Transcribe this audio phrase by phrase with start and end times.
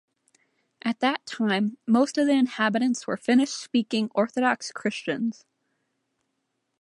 [0.81, 5.45] At that time, most of the inhabitants were Finnish-speaking Orthodox Christians.